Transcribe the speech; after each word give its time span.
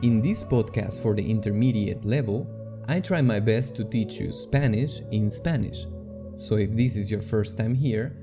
In 0.00 0.22
this 0.22 0.44
podcast 0.44 1.02
for 1.02 1.12
the 1.12 1.28
intermediate 1.28 2.04
level, 2.04 2.46
I 2.86 3.00
try 3.00 3.20
my 3.20 3.40
best 3.40 3.74
to 3.76 3.84
teach 3.84 4.20
you 4.20 4.30
Spanish 4.30 5.00
in 5.10 5.28
Spanish. 5.28 5.86
So 6.36 6.54
if 6.54 6.72
this 6.72 6.96
is 6.96 7.10
your 7.10 7.20
first 7.20 7.58
time 7.58 7.74
here, 7.74 8.16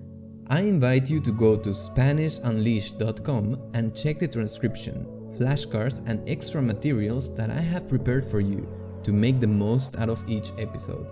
I 0.47 0.61
invite 0.61 1.09
you 1.09 1.19
to 1.19 1.33
go 1.33 1.57
to 1.57 1.69
SpanishUnleashed.com 1.71 3.71
and 3.73 3.93
check 3.93 4.19
the 4.19 4.27
transcription, 4.29 5.05
flashcards, 5.37 6.01
and 6.07 6.23
extra 6.29 6.61
materials 6.61 7.35
that 7.35 7.49
I 7.49 7.59
have 7.59 7.89
prepared 7.89 8.25
for 8.25 8.39
you 8.39 8.69
to 9.03 9.11
make 9.11 9.41
the 9.41 9.47
most 9.47 9.97
out 9.97 10.09
of 10.09 10.23
each 10.29 10.53
episode. 10.57 11.11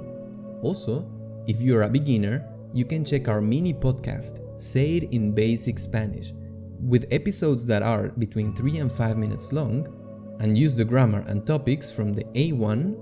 Also, 0.62 1.06
if 1.46 1.62
you're 1.62 1.82
a 1.82 1.90
beginner, 1.90 2.48
you 2.72 2.86
can 2.86 3.04
check 3.04 3.28
our 3.28 3.42
mini 3.42 3.74
podcast, 3.74 4.40
Say 4.62 4.96
It 4.96 5.12
in 5.12 5.34
Basic 5.34 5.78
Spanish, 5.78 6.32
with 6.80 7.06
episodes 7.12 7.66
that 7.66 7.84
are 7.84 8.14
between 8.18 8.56
3 8.56 8.78
and 8.78 8.90
5 8.90 9.18
minutes 9.18 9.52
long, 9.52 10.00
and 10.44 10.58
use 10.58 10.76
the 10.76 10.84
grammar 10.84 11.24
and 11.30 11.48
topics 11.48 11.90
from 11.90 12.14
the 12.14 12.26
A1 12.36 12.96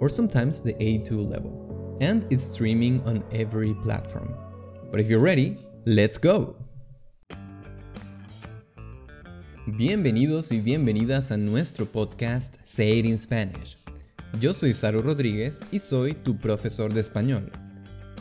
or 0.00 0.08
sometimes 0.08 0.60
the 0.60 0.74
A2 0.74 1.30
level. 1.30 1.96
And 2.00 2.26
it's 2.30 2.42
streaming 2.42 3.00
on 3.06 3.22
every 3.30 3.74
platform. 3.84 4.34
But 4.90 4.98
if 4.98 5.08
you're 5.08 5.20
ready, 5.20 5.56
let's 5.86 6.18
go! 6.18 6.56
Bienvenidos 9.64 10.50
y 10.50 10.58
bienvenidas 10.58 11.30
a 11.30 11.36
nuestro 11.36 11.86
podcast 11.86 12.56
Say 12.64 12.98
It 12.98 13.06
in 13.06 13.16
Spanish. 13.16 13.76
Yo 14.40 14.52
soy 14.52 14.74
Saru 14.74 15.02
Rodríguez 15.02 15.64
y 15.70 15.78
soy 15.78 16.14
tu 16.14 16.36
profesor 16.38 16.92
de 16.92 17.00
español. 17.00 17.52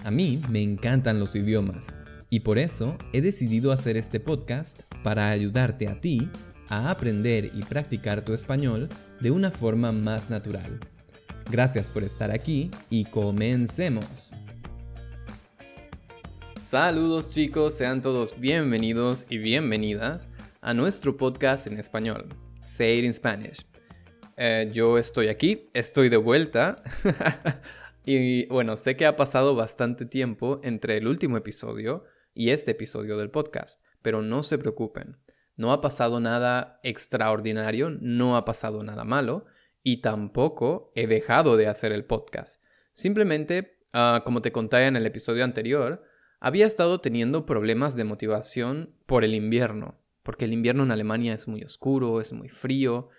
A 0.04 0.12
mí 0.12 0.40
me 0.50 0.62
encantan 0.62 1.20
los 1.20 1.36
idiomas 1.36 1.88
y 2.30 2.42
por 2.42 2.60
eso 2.60 2.96
he 3.12 3.22
decidido 3.22 3.72
hacer 3.72 3.98
este 3.98 4.20
podcast 4.20 4.82
para 5.04 5.32
ayudarte 5.32 5.88
a 5.88 6.00
ti 6.00 6.30
a 6.72 6.90
aprender 6.90 7.52
y 7.54 7.64
practicar 7.64 8.24
tu 8.24 8.34
español 8.34 8.88
de 9.20 9.30
una 9.30 9.52
forma 9.52 9.92
más 9.92 10.30
natural. 10.30 10.80
Gracias 11.52 11.90
por 11.90 12.02
estar 12.02 12.32
aquí 12.32 12.72
y 12.90 13.04
comencemos. 13.04 14.34
Saludos 16.62 17.30
chicos, 17.30 17.74
sean 17.74 18.02
todos 18.02 18.40
bienvenidos 18.40 19.28
y 19.30 19.38
bienvenidas 19.38 20.32
a 20.62 20.74
nuestro 20.74 21.18
podcast 21.18 21.68
en 21.68 21.78
español, 21.78 22.30
Say 22.64 23.00
It 23.00 23.06
in 23.06 23.14
Spanish. 23.14 23.66
Eh, 24.38 24.70
yo 24.72 24.98
estoy 24.98 25.28
aquí, 25.28 25.70
estoy 25.74 26.08
de 26.08 26.16
vuelta. 26.16 26.82
y 28.06 28.46
bueno, 28.46 28.78
sé 28.78 28.96
que 28.96 29.06
ha 29.06 29.18
pasado 29.18 29.56
bastante 29.56 30.06
tiempo 30.06 30.62
entre 30.64 30.96
el 30.96 31.08
último 31.08 31.36
episodio 31.36 32.06
y 32.34 32.52
este 32.52 32.72
episodio 32.72 33.18
del 33.18 33.30
podcast, 33.30 33.84
pero 34.02 34.22
no 34.22 34.42
se 34.42 34.58
preocupen. 34.58 35.18
No 35.56 35.72
ha 35.72 35.82
pasado 35.82 36.20
nada 36.20 36.80
extraordinario, 36.84 37.90
no 37.90 38.38
ha 38.38 38.46
pasado 38.46 38.84
nada 38.84 39.04
malo 39.04 39.46
y 39.84 39.98
tampoco 39.98 40.92
he 40.96 41.08
dejado 41.08 41.58
de 41.58 41.68
hacer 41.68 41.92
el 41.92 42.06
podcast. 42.06 42.64
Simplemente, 42.92 43.80
ah, 43.94 44.22
como 44.24 44.42
te 44.42 44.52
conté 44.52 44.86
en 44.86 44.96
el 44.96 45.06
episodio 45.06 45.44
anterior, 45.44 46.04
había 46.40 46.66
estado 46.66 47.02
teniendo 47.02 47.46
problemas 47.46 47.96
de 47.96 48.04
motivación 48.04 48.96
por 49.06 49.24
el 49.24 49.36
invierno, 49.36 50.00
porque 50.24 50.46
el 50.46 50.54
invierno 50.54 50.84
en 50.84 50.92
Alemania 50.92 51.34
es 51.34 51.48
muy 51.48 51.64
oscuro, 51.64 52.22
es 52.22 52.34
muy 52.34 52.50
frío 52.50 53.10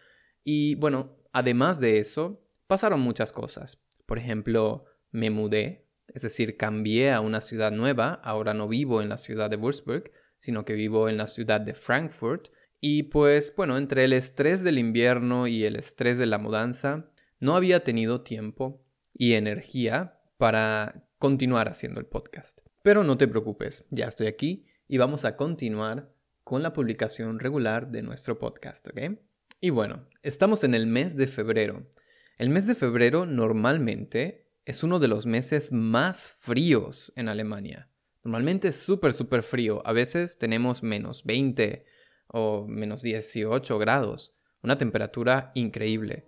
y 0.44 0.74
bueno, 0.76 1.16
además 1.32 1.80
de 1.80 1.98
eso, 1.98 2.44
pasaron 2.66 3.00
muchas 3.00 3.32
cosas. 3.32 3.80
Por 4.06 4.18
ejemplo, 4.18 4.86
me 5.10 5.30
mudé, 5.30 5.86
es 6.08 6.22
decir, 6.22 6.56
cambié 6.56 7.12
a 7.12 7.20
una 7.20 7.40
ciudad 7.40 7.70
nueva, 7.70 8.14
ahora 8.24 8.54
no 8.54 8.68
vivo 8.68 9.02
en 9.02 9.08
la 9.08 9.16
ciudad 9.16 9.50
de 9.50 9.56
Würzburg, 9.56 10.10
sino 10.42 10.64
que 10.64 10.74
vivo 10.74 11.08
en 11.08 11.16
la 11.16 11.28
ciudad 11.28 11.60
de 11.60 11.72
Frankfurt. 11.72 12.48
Y 12.80 13.04
pues 13.04 13.54
bueno, 13.56 13.78
entre 13.78 14.02
el 14.02 14.12
estrés 14.12 14.64
del 14.64 14.80
invierno 14.80 15.46
y 15.46 15.62
el 15.62 15.76
estrés 15.76 16.18
de 16.18 16.26
la 16.26 16.38
mudanza, 16.38 17.12
no 17.38 17.54
había 17.54 17.84
tenido 17.84 18.22
tiempo 18.22 18.84
y 19.14 19.34
energía 19.34 20.18
para 20.38 21.06
continuar 21.20 21.68
haciendo 21.68 22.00
el 22.00 22.06
podcast. 22.06 22.62
Pero 22.82 23.04
no 23.04 23.16
te 23.16 23.28
preocupes, 23.28 23.84
ya 23.90 24.06
estoy 24.06 24.26
aquí 24.26 24.66
y 24.88 24.98
vamos 24.98 25.24
a 25.24 25.36
continuar 25.36 26.12
con 26.42 26.64
la 26.64 26.72
publicación 26.72 27.38
regular 27.38 27.92
de 27.92 28.02
nuestro 28.02 28.40
podcast, 28.40 28.88
¿ok? 28.88 29.20
Y 29.60 29.70
bueno, 29.70 30.08
estamos 30.24 30.64
en 30.64 30.74
el 30.74 30.88
mes 30.88 31.14
de 31.14 31.28
febrero. 31.28 31.88
El 32.36 32.48
mes 32.48 32.66
de 32.66 32.74
febrero 32.74 33.26
normalmente 33.26 34.50
es 34.64 34.82
uno 34.82 34.98
de 34.98 35.06
los 35.06 35.24
meses 35.24 35.70
más 35.70 36.28
fríos 36.28 37.12
en 37.14 37.28
Alemania. 37.28 37.91
Normalmente 38.24 38.68
es 38.68 38.76
súper, 38.76 39.12
súper 39.12 39.42
frío. 39.42 39.82
A 39.84 39.92
veces 39.92 40.38
tenemos 40.38 40.82
menos 40.82 41.24
20 41.24 41.84
o 42.28 42.66
menos 42.66 43.02
18 43.02 43.78
grados. 43.78 44.40
Una 44.62 44.78
temperatura 44.78 45.50
increíble. 45.54 46.26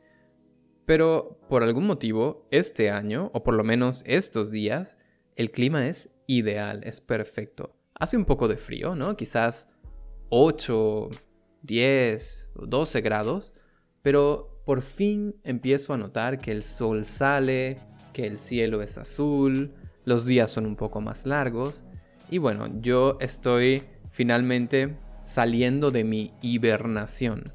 Pero 0.87 1.39
por 1.49 1.63
algún 1.63 1.87
motivo, 1.87 2.47
este 2.51 2.91
año, 2.91 3.31
o 3.33 3.43
por 3.43 3.55
lo 3.55 3.65
menos 3.65 4.03
estos 4.07 4.51
días, 4.51 4.99
el 5.37 5.51
clima 5.51 5.87
es 5.89 6.11
ideal, 6.27 6.83
es 6.85 7.01
perfecto. 7.01 7.77
Hace 7.95 8.17
un 8.17 8.25
poco 8.25 8.49
de 8.49 8.57
frío, 8.57 8.95
¿no? 8.95 9.17
Quizás 9.17 9.69
8, 10.31 11.11
10, 11.63 12.51
12 12.55 13.01
grados, 13.01 13.55
pero 14.03 14.63
por 14.67 14.83
fin 14.83 15.37
empiezo 15.45 15.93
a 15.93 15.97
notar 15.97 16.39
que 16.39 16.51
el 16.51 16.63
sol 16.63 17.05
sale, 17.05 17.79
que 18.13 18.27
el 18.27 18.39
cielo 18.39 18.83
es 18.83 18.99
azul, 18.99 19.75
los 20.05 20.27
días 20.27 20.51
son 20.51 20.67
un 20.67 20.77
poco 20.77 21.01
más 21.01 21.27
largos 21.27 21.85
y 22.31 22.39
bueno, 22.39 22.69
yo 22.81 23.17
estoy 23.21 23.83
finalmente 24.09 24.97
saliendo 25.23 25.91
de 25.91 26.05
mi 26.05 26.33
hibernación. 26.43 27.53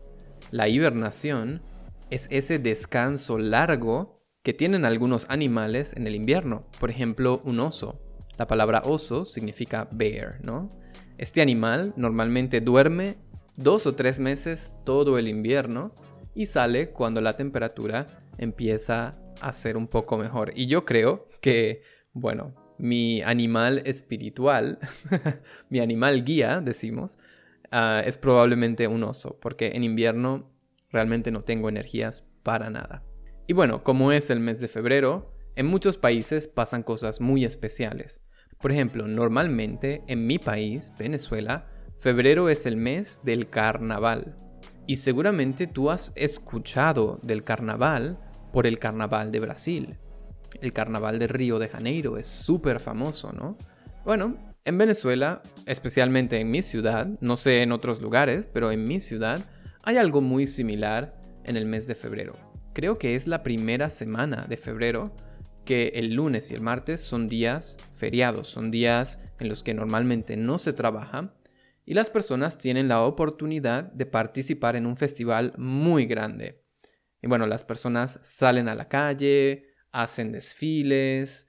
La 0.51 0.67
hibernación 0.67 1.61
es 2.09 2.27
ese 2.31 2.59
descanso 2.59 3.37
largo 3.37 4.19
que 4.43 4.53
tienen 4.53 4.85
algunos 4.85 5.25
animales 5.29 5.93
en 5.95 6.07
el 6.07 6.15
invierno, 6.15 6.65
por 6.79 6.89
ejemplo 6.89 7.41
un 7.43 7.59
oso. 7.59 8.01
La 8.37 8.47
palabra 8.47 8.81
oso 8.85 9.25
significa 9.25 9.87
bear, 9.91 10.39
¿no? 10.43 10.69
Este 11.17 11.41
animal 11.41 11.93
normalmente 11.97 12.61
duerme 12.61 13.17
dos 13.57 13.85
o 13.85 13.95
tres 13.95 14.19
meses 14.19 14.71
todo 14.85 15.17
el 15.17 15.27
invierno 15.27 15.93
y 16.33 16.45
sale 16.45 16.91
cuando 16.91 17.19
la 17.19 17.35
temperatura 17.35 18.05
empieza 18.37 19.19
a 19.41 19.51
ser 19.51 19.75
un 19.75 19.87
poco 19.87 20.17
mejor. 20.17 20.53
Y 20.55 20.67
yo 20.67 20.85
creo 20.85 21.27
que, 21.41 21.81
bueno, 22.13 22.55
mi 22.77 23.21
animal 23.21 23.81
espiritual, 23.85 24.79
mi 25.69 25.79
animal 25.79 26.23
guía, 26.23 26.61
decimos, 26.61 27.17
ah, 27.71 28.01
es 28.05 28.17
probablemente 28.17 28.87
un 28.87 29.03
oso, 29.03 29.37
porque 29.41 29.71
en 29.75 29.83
invierno 29.83 30.49
realmente 30.89 31.31
no 31.31 31.43
tengo 31.43 31.69
energías 31.69 32.25
para 32.43 32.69
nada. 32.69 33.03
Y 33.47 33.53
bueno, 33.53 33.83
como 33.83 34.11
es 34.11 34.29
el 34.29 34.39
mes 34.39 34.59
de 34.59 34.67
febrero, 34.67 35.33
en 35.55 35.65
muchos 35.65 35.97
países 35.97 36.47
pasan 36.47 36.83
cosas 36.83 37.19
muy 37.19 37.45
especiales. 37.45 38.21
Por 38.61 38.71
ejemplo, 38.71 39.07
normalmente 39.07 40.03
en 40.07 40.25
mi 40.25 40.39
país, 40.39 40.93
Venezuela, 40.97 41.67
febrero 41.97 42.49
es 42.49 42.65
el 42.65 42.77
mes 42.77 43.19
del 43.23 43.49
carnaval. 43.49 44.37
Y 44.87 44.97
seguramente 44.97 45.67
tú 45.67 45.89
has 45.89 46.13
escuchado 46.15 47.19
del 47.23 47.43
carnaval 47.43 48.19
por 48.51 48.67
el 48.67 48.79
carnaval 48.79 49.31
de 49.31 49.39
Brasil. 49.39 49.97
El 50.61 50.73
carnaval 50.73 51.19
de 51.19 51.27
Río 51.27 51.59
de 51.59 51.69
Janeiro 51.69 52.17
es 52.17 52.27
súper 52.27 52.79
famoso, 52.79 53.31
¿no? 53.31 53.57
Bueno, 54.05 54.37
en 54.65 54.77
Venezuela, 54.77 55.41
especialmente 55.65 56.39
en 56.39 56.51
mi 56.51 56.61
ciudad, 56.61 57.07
no 57.21 57.37
sé 57.37 57.61
en 57.61 57.71
otros 57.71 58.01
lugares, 58.01 58.47
pero 58.51 58.71
en 58.71 58.87
mi 58.87 58.99
ciudad, 58.99 59.39
hay 59.83 59.97
algo 59.97 60.21
muy 60.21 60.47
similar 60.47 61.19
en 61.43 61.57
el 61.57 61.65
mes 61.65 61.87
de 61.87 61.95
febrero. 61.95 62.33
Creo 62.73 62.97
que 62.97 63.15
es 63.15 63.27
la 63.27 63.43
primera 63.43 63.89
semana 63.89 64.45
de 64.47 64.57
febrero 64.57 65.15
que 65.65 65.93
el 65.95 66.13
lunes 66.13 66.51
y 66.51 66.55
el 66.55 66.61
martes 66.61 67.01
son 67.01 67.27
días 67.27 67.77
feriados, 67.93 68.47
son 68.47 68.71
días 68.71 69.19
en 69.39 69.49
los 69.49 69.63
que 69.63 69.73
normalmente 69.73 70.37
no 70.37 70.57
se 70.57 70.73
trabaja 70.73 71.33
y 71.85 71.95
las 71.95 72.09
personas 72.09 72.57
tienen 72.57 72.87
la 72.87 73.01
oportunidad 73.01 73.91
de 73.93 74.05
participar 74.05 74.75
en 74.75 74.85
un 74.85 74.95
festival 74.95 75.53
muy 75.57 76.05
grande. 76.05 76.63
Y 77.21 77.27
bueno, 77.27 77.47
las 77.47 77.63
personas 77.63 78.19
salen 78.23 78.69
a 78.69 78.75
la 78.75 78.87
calle, 78.87 79.68
hacen 79.91 80.31
desfiles, 80.31 81.47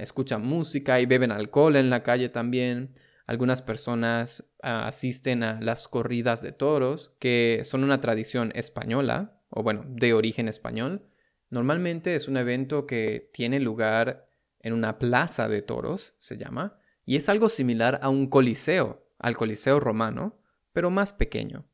escuchan 0.00 0.44
música 0.44 1.00
y 1.00 1.06
beben 1.06 1.32
alcohol 1.32 1.76
en 1.76 1.90
la 1.90 2.02
calle 2.02 2.28
también. 2.28 2.94
Algunas 3.26 3.60
personas 3.60 4.50
ah, 4.62 4.86
asisten 4.86 5.42
a 5.42 5.60
las 5.60 5.86
corridas 5.88 6.42
de 6.42 6.52
toros, 6.52 7.14
que 7.18 7.62
son 7.64 7.84
una 7.84 8.00
tradición 8.00 8.52
española, 8.54 9.42
o 9.50 9.62
bueno, 9.62 9.84
de 9.86 10.14
origen 10.14 10.48
español. 10.48 11.06
Normalmente 11.50 12.14
es 12.14 12.28
un 12.28 12.36
evento 12.36 12.86
que 12.86 13.30
tiene 13.32 13.60
lugar 13.60 14.30
en 14.60 14.72
una 14.72 14.98
plaza 14.98 15.48
de 15.48 15.62
toros, 15.62 16.14
se 16.18 16.36
llama, 16.36 16.78
y 17.04 17.16
es 17.16 17.28
algo 17.28 17.48
similar 17.48 18.00
a 18.02 18.08
un 18.08 18.28
coliseo, 18.28 19.06
al 19.18 19.36
coliseo 19.36 19.80
romano, 19.80 20.40
pero 20.72 20.90
más 20.90 21.12
pequeño. 21.12 21.66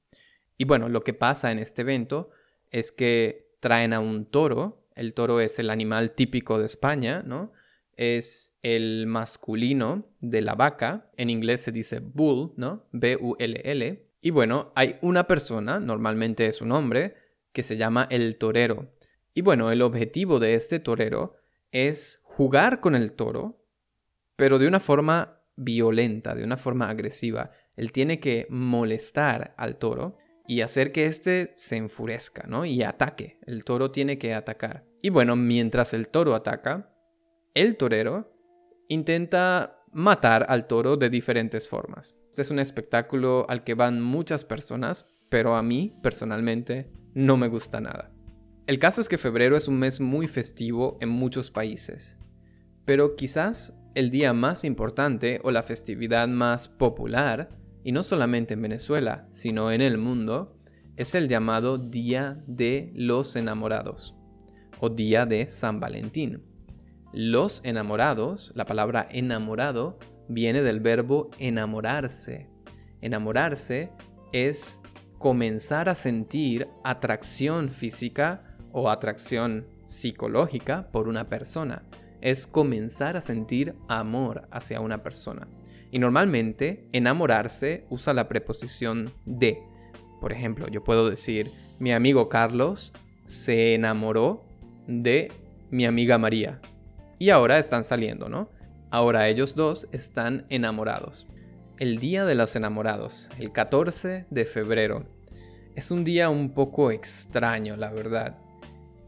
Y 0.57 0.65
bueno, 0.65 0.89
lo 0.89 1.03
que 1.03 1.15
pasa 1.15 1.51
en 1.53 1.59
este 1.59 1.83
evento 1.83 2.31
es 2.71 2.93
que 2.93 3.57
traen 3.61 3.93
a 3.93 4.01
un 4.01 4.27
toro 4.27 4.84
el 4.95 5.15
toro 5.15 5.41
es 5.41 5.59
el 5.59 5.71
animal 5.71 6.13
típico 6.13 6.59
de 6.59 6.67
España, 6.67 7.23
¿no? 7.25 7.53
Es 7.97 8.57
el 8.63 9.07
masculino 9.07 10.07
de 10.21 10.43
la 10.43 10.55
vaca, 10.55 11.11
en 11.17 11.31
inglés 11.31 11.63
se 11.63 11.73
dice 11.73 12.01
bull, 12.01 12.53
¿no? 12.57 12.87
B-U-L-L. 12.93 14.09
Y 14.21 14.31
bueno, 14.31 14.73
hay 14.75 14.97
una 15.01 15.27
persona, 15.27 15.79
normalmente 15.79 16.47
es 16.47 16.61
un 16.61 16.73
hombre, 16.73 17.15
que 17.53 17.63
se 17.63 17.77
llama 17.77 18.07
el 18.11 18.37
torero. 18.37 18.93
Y 19.33 19.43
bueno, 19.43 19.71
el 19.71 19.83
objetivo 19.83 20.41
de 20.41 20.55
este 20.55 20.81
torero 20.81 21.37
es 21.71 22.21
jugar 22.23 22.81
con 22.81 22.95
el 22.95 23.13
toro, 23.13 23.65
pero 24.37 24.59
de 24.59 24.67
una 24.67 24.81
forma 24.81 25.41
violenta, 25.57 26.35
de 26.35 26.45
una 26.45 26.57
forma 26.57 26.89
agresiva. 26.89 27.51
Él 27.77 27.93
tiene 27.93 28.21
que 28.21 28.47
molestar 28.51 29.55
al 29.57 29.77
toro 29.77 30.17
y 30.47 30.61
hacer 30.61 30.93
que 30.93 31.07
éste 31.07 31.55
se 31.57 31.77
enfurezca, 31.77 32.47
¿no? 32.47 32.65
Y 32.65 32.83
ataque. 32.83 33.39
El 33.47 33.65
toro 33.65 33.91
tiene 33.91 34.19
que 34.19 34.35
atacar. 34.35 34.85
Y 35.03 35.11
bueno, 35.11 35.37
mientras 35.37 35.95
el 35.95 36.09
toro 36.09 36.35
ataca, 36.35 36.91
el 37.55 37.77
torero 37.77 38.33
intenta 38.89 39.85
matar 39.93 40.47
al 40.49 40.67
toro 40.67 40.97
de 40.97 41.09
diferentes 41.09 41.69
formas. 41.69 42.15
Este 42.31 42.43
es 42.43 42.51
un 42.51 42.59
espectáculo 42.59 43.47
al 43.49 43.65
que 43.65 43.75
van 43.75 44.03
muchas 44.03 44.45
personas, 44.45 45.07
pero 45.29 45.55
a 45.57 45.63
mí, 45.63 45.97
personalmente, 46.03 46.91
no 47.15 47.37
me 47.37 47.49
gusta 47.49 47.81
nada. 47.81 48.11
El 48.67 48.79
caso 48.79 49.01
es 49.01 49.09
que 49.09 49.19
febrero 49.19 49.57
es 49.57 49.69
un 49.69 49.79
mes 49.79 50.01
muy 50.01 50.27
festivo 50.27 50.99
en 51.01 51.11
muchos 51.11 51.51
países, 51.51 52.19
pero 52.85 53.15
quizás 53.15 53.77
el 53.95 54.11
día 54.11 54.33
más 54.33 54.65
importante 54.65 55.41
o 55.45 55.51
la 55.51 55.63
festividad 55.63 56.29
más 56.29 56.69
popular, 56.69 57.51
y 57.85 57.93
no 57.93 58.03
solamente 58.03 58.55
en 58.55 58.63
Venezuela, 58.63 59.27
sino 59.31 59.71
en 59.71 59.83
el 59.83 59.99
mundo, 59.99 60.57
es 60.97 61.15
el 61.15 61.29
llamado 61.29 61.77
Día 61.77 62.43
de 62.47 62.91
los 62.95 63.37
Enamorados 63.37 64.17
o 64.81 64.89
Día 64.89 65.27
de 65.27 65.47
San 65.47 65.81
Valentín. 65.81 66.43
Los 67.13 67.61
enamorados, 67.63 68.51
la 68.57 68.65
palabra 68.65 69.07
enamorado, 69.11 69.99
viene 70.29 70.63
del 70.63 70.81
verbo 70.81 71.31
enamorarse. 71.39 72.49
Enamorarse 73.01 73.93
es 74.33 74.81
comenzar 75.19 75.89
a 75.89 75.95
sentir 75.95 76.67
atracción 76.83 77.71
física 77.71 78.57
o 78.73 78.91
atracción 78.91 79.69
psicológica 79.87 80.91
por 80.91 81.07
una 81.07 81.29
persona. 81.29 81.85
Es 82.21 82.47
comenzar 82.47 83.17
a 83.17 83.21
sentir 83.21 83.77
amor 83.87 84.49
hacia 84.51 84.81
una 84.81 85.03
persona. 85.03 85.47
Y 85.95 86.01
normalmente 86.01 86.89
enamorarse 86.91 87.87
usa 87.89 88.13
la 88.15 88.27
preposición 88.27 89.13
de. 89.27 89.63
Por 90.21 90.33
ejemplo, 90.33 90.67
yo 90.67 90.83
puedo 90.83 91.09
decir, 91.09 91.53
mi 91.79 91.93
amigo 91.93 92.29
Carlos 92.29 92.93
se 93.29 93.75
enamoró 93.75 94.45
de 94.89 95.31
mi 95.71 95.87
amiga 95.87 96.19
María 96.19 96.61
y 97.21 97.31
ahora 97.31 97.59
están 97.59 97.85
saliendo, 97.85 98.29
¿no? 98.29 98.51
Ahora 98.91 99.29
ellos 99.29 99.55
dos 99.55 99.87
están 99.93 100.47
enamorados. 100.49 101.29
El 101.79 102.01
Día 102.01 102.25
de 102.25 102.35
los 102.35 102.57
Enamorados, 102.57 103.31
el 103.39 103.53
14 103.53 104.27
de 104.29 104.45
febrero. 104.47 105.07
Es 105.77 105.93
un 105.93 106.03
día 106.03 106.29
un 106.29 106.55
poco 106.55 106.91
extraño, 106.91 107.77
la 107.77 107.93
verdad. 107.93 108.37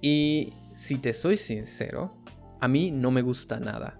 Y 0.00 0.52
si 0.76 0.98
te 0.98 1.14
soy 1.14 1.36
sincero, 1.36 2.16
a 2.60 2.68
mí 2.68 2.92
no 2.92 3.10
me 3.10 3.22
gusta 3.22 3.58
nada. 3.58 3.98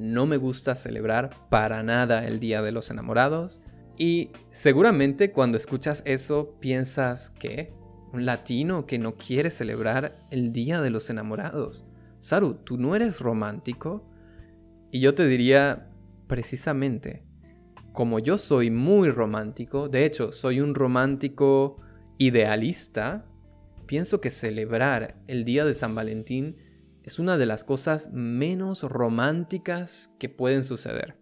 No 0.00 0.24
me 0.24 0.38
gusta 0.38 0.76
celebrar 0.76 1.28
para 1.50 1.82
nada 1.82 2.26
el 2.26 2.40
Día 2.40 2.62
de 2.62 2.72
los 2.72 2.90
Enamorados. 2.90 3.60
Y 3.98 4.30
seguramente 4.50 5.30
cuando 5.30 5.58
escuchas 5.58 6.02
eso 6.06 6.56
piensas 6.58 7.28
que 7.28 7.74
un 8.14 8.24
latino 8.24 8.86
que 8.86 8.98
no 8.98 9.16
quiere 9.16 9.50
celebrar 9.50 10.16
el 10.30 10.54
Día 10.54 10.80
de 10.80 10.88
los 10.88 11.10
Enamorados. 11.10 11.84
Saru, 12.18 12.54
¿tú 12.54 12.78
no 12.78 12.96
eres 12.96 13.20
romántico? 13.20 14.10
Y 14.90 15.00
yo 15.00 15.14
te 15.14 15.26
diría, 15.26 15.90
precisamente, 16.28 17.22
como 17.92 18.20
yo 18.20 18.38
soy 18.38 18.70
muy 18.70 19.10
romántico, 19.10 19.90
de 19.90 20.06
hecho, 20.06 20.32
soy 20.32 20.62
un 20.62 20.74
romántico 20.74 21.76
idealista, 22.16 23.26
pienso 23.84 24.22
que 24.22 24.30
celebrar 24.30 25.20
el 25.26 25.44
día 25.44 25.66
de 25.66 25.74
San 25.74 25.94
Valentín 25.94 26.56
es 27.02 27.18
una 27.18 27.38
de 27.38 27.46
las 27.46 27.64
cosas 27.64 28.10
menos 28.12 28.82
románticas 28.82 30.14
que 30.18 30.28
pueden 30.28 30.62
suceder. 30.62 31.16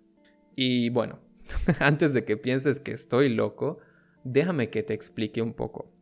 Y 0.56 0.90
bueno, 0.90 1.20
antes 1.78 2.12
de 2.12 2.24
que 2.24 2.36
pienses 2.36 2.80
que 2.80 2.92
estoy 2.92 3.28
loco, 3.28 3.78
déjame 4.24 4.70
que 4.70 4.82
te 4.82 4.94
explique 4.94 5.42
un 5.42 5.54
poco. 5.54 5.92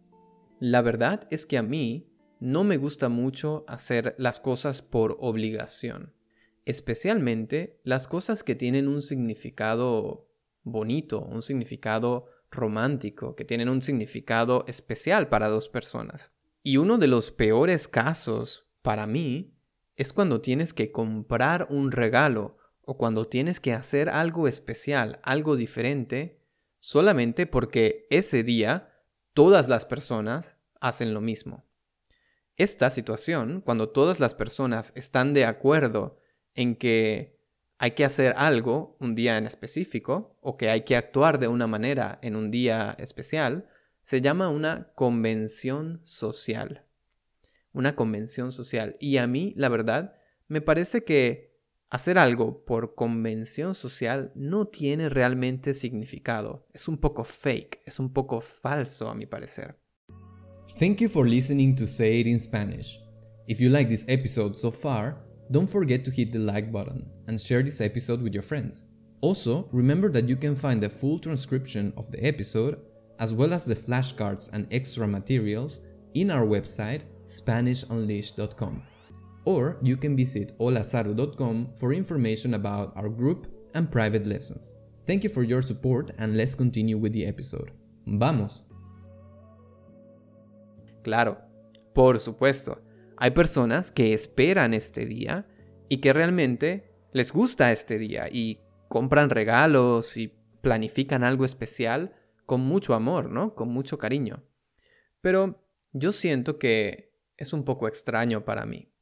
La 0.59 0.83
verdad 0.83 1.27
es 1.31 1.47
que 1.47 1.59
a 1.59 1.63
mí 1.63 2.09
no 2.41 2.65
me 2.65 2.77
gusta 2.77 3.09
mucho 3.09 3.65
hacer 3.69 4.15
las 4.19 4.41
cosas 4.41 4.83
por 4.83 5.17
obligación, 5.21 6.13
especialmente 6.65 7.81
las 7.85 8.09
cosas 8.09 8.43
que 8.43 8.55
tienen 8.55 8.89
un 8.89 9.01
significado 9.01 10.29
bonito, 10.63 11.21
un 11.21 11.43
significado 11.43 12.27
romántico, 12.51 13.37
que 13.37 13.45
tienen 13.45 13.69
un 13.69 13.83
significado 13.83 14.65
especial 14.67 15.29
para 15.29 15.49
dos 15.49 15.69
personas. 15.69 16.33
Y 16.63 16.79
uno 16.79 16.99
de 16.99 17.07
los 17.07 17.31
peores 17.31 17.89
casos 17.89 18.67
para 18.83 19.07
mí 19.07 19.56
es 19.97 20.13
cuando 20.13 20.41
tienes 20.41 20.75
que 20.75 20.93
comprar 20.93 21.67
un 21.71 21.91
regalo 21.91 22.59
o 22.83 22.97
cuando 22.97 23.27
tienes 23.27 23.61
que 23.61 23.73
hacer 23.73 24.09
algo 24.09 24.47
especial, 24.47 25.19
algo 25.23 25.57
diferente, 25.57 26.41
solamente 26.79 27.47
porque 27.47 28.07
ese 28.11 28.43
día 28.43 28.93
todas 29.33 29.69
las 29.69 29.85
personas 29.85 30.57
hacen 30.81 31.13
lo 31.13 31.21
mismo. 31.21 31.65
Esta 32.57 32.91
situación, 32.91 33.61
cuando 33.61 33.91
todas 33.91 34.21
las 34.21 34.35
personas 34.35 34.93
están 34.95 35.35
de 35.35 35.45
acuerdo 35.45 36.21
en 36.55 36.77
que 36.77 37.37
hay 37.79 37.91
que 37.91 38.05
hacer 38.05 38.35
algo 38.39 38.97
un 39.01 39.15
día 39.15 39.37
en 39.37 39.47
específico 39.47 40.39
o 40.41 40.57
que 40.57 40.71
hay 40.71 40.83
que 40.83 40.97
actuar 40.97 41.39
de 41.39 41.49
una 41.49 41.67
manera 41.67 42.19
en 42.23 42.37
un 42.37 42.51
día 42.51 42.97
especial, 42.99 43.69
se 44.03 44.21
llama 44.21 44.49
una 44.49 44.93
convención 44.95 46.01
social. 46.05 46.86
Una 47.77 47.95
convención 47.95 48.53
social. 48.53 48.97
Y 49.01 49.19
a 49.19 49.27
mí, 49.27 49.53
la 49.55 49.69
verdad, 49.69 50.15
me 50.49 50.63
parece 50.63 51.05
que 51.05 51.61
hacer 51.91 52.17
algo 52.17 52.65
por 52.65 52.95
convención 52.95 53.75
social 53.75 54.33
no 54.35 54.67
tiene 54.67 55.11
realmente 55.11 55.75
significado. 55.75 56.67
Es 56.73 56.89
un 56.89 56.97
poco 56.97 57.23
fake, 57.23 57.83
es 57.85 58.01
un 58.01 58.15
poco 58.15 58.41
falso 58.41 59.11
a 59.11 59.15
mi 59.15 59.27
parecer. 59.27 59.77
Thank 60.79 61.01
you 61.01 61.09
for 61.11 61.29
listening 61.29 61.77
to 61.77 61.87
Say 61.87 62.21
It 62.21 62.27
in 62.27 62.41
Spanish. 62.41 62.99
If 63.47 63.61
you 63.61 63.69
like 63.69 63.91
this 63.91 64.07
episode 64.09 64.57
so 64.57 64.73
far, 64.73 65.23
don't 65.51 65.69
forget 65.69 66.03
to 66.05 66.11
hit 66.11 66.33
the 66.33 66.39
like 66.39 66.73
button 66.73 67.07
and 67.29 67.39
share 67.39 67.63
this 67.63 67.83
episode 67.83 68.23
with 68.23 68.33
your 68.33 68.43
friends. 68.43 68.87
Also, 69.21 69.69
remember 69.71 70.11
that 70.13 70.31
you 70.31 70.37
can 70.37 70.57
find 70.57 70.83
the 70.83 70.89
full 70.89 71.19
transcription 71.19 71.93
of 71.99 72.11
the 72.11 72.25
episode, 72.25 72.79
as 73.19 73.35
well 73.35 73.53
as 73.53 73.67
the 73.67 73.77
flashcards 73.77 74.51
and 74.55 74.67
extra 74.71 75.07
materials, 75.07 75.81
in 76.15 76.31
our 76.31 76.47
website 76.47 77.03
SpanishUnleashed.com. 77.27 78.83
Or 79.45 79.79
you 79.83 79.97
can 79.97 80.17
visit 80.17 80.53
holasaru.com 80.59 81.75
for 81.77 81.93
information 81.93 82.55
about 82.55 82.97
our 82.97 83.09
group 83.09 83.47
and 83.75 83.91
private 83.91 84.27
lessons. 84.27 84.75
Thank 85.07 85.23
you 85.23 85.31
for 85.31 85.45
your 85.45 85.63
support 85.63 86.11
and 86.19 86.37
let's 86.37 86.55
continue 86.55 86.99
with 86.99 87.13
the 87.13 87.27
episode. 87.27 87.71
Vamos! 88.07 88.71
Claro, 91.05 91.39
por 91.95 92.19
supuesto. 92.19 92.83
Hay 93.17 93.31
personas 93.31 93.93
que 93.93 94.13
esperan 94.13 94.75
este 94.75 95.07
día 95.07 95.47
y 95.89 95.99
que 95.99 96.13
realmente 96.13 96.91
les 97.13 97.33
gusta 97.33 97.71
este 97.71 97.99
día 97.99 98.29
y 98.31 98.61
compran 98.89 99.31
regalos 99.31 100.17
y 100.17 100.35
planifican 100.61 101.23
algo 101.23 101.45
especial 101.45 102.13
con 102.45 102.61
mucho 102.61 102.95
amor, 102.95 103.31
¿no? 103.31 103.55
Con 103.55 103.69
mucho 103.69 103.99
cariño. 103.99 104.43
Pero 105.21 105.63
yo 105.93 106.13
siento 106.13 106.59
que 106.59 107.06
es 107.37 107.53
un 107.53 107.65
poco 107.65 107.89
extraño 107.89 108.45
para 108.45 108.67
mí. 108.67 108.93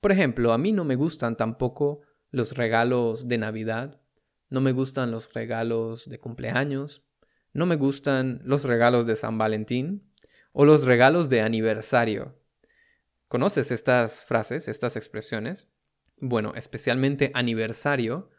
Por 0.00 0.12
ejemplo, 0.12 0.52
a 0.52 0.58
mí 0.58 0.72
no 0.72 0.84
me 0.84 0.96
gustan 0.96 1.36
tampoco 1.36 2.00
los 2.30 2.56
regalos 2.56 3.28
de 3.28 3.38
Navidad, 3.38 4.00
no 4.48 4.60
me 4.60 4.72
gustan 4.72 5.10
los 5.10 5.32
regalos 5.32 6.08
de 6.08 6.18
cumpleaños, 6.18 7.04
no 7.52 7.66
me 7.66 7.76
gustan 7.76 8.40
los 8.44 8.64
regalos 8.64 9.06
de 9.06 9.16
San 9.16 9.38
Valentín, 9.38 10.10
o 10.52 10.64
los 10.64 10.84
regalos 10.84 11.28
de 11.28 11.42
aniversario. 11.42 12.36
¿Conoces 13.28 13.70
estas 13.70 14.26
frases, 14.26 14.68
estas 14.68 14.96
expresiones? 14.96 15.70
Bueno, 16.16 16.52
especialmente 16.56 17.30
aniversario 17.34 18.30